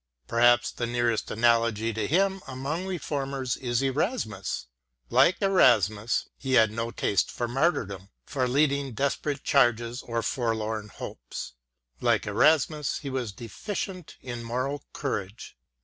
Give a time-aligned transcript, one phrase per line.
[0.27, 4.65] Perhaps the nearest analogy to him among Reformers is Erasmus.
[5.11, 11.53] Like Erasmus, he had no taste for martyrdom, for leading desperate charges or forlorn hopes.
[11.99, 15.55] Like Erasmus, he was deficient in moral courage.